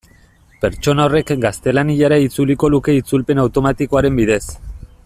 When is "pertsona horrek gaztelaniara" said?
0.63-2.19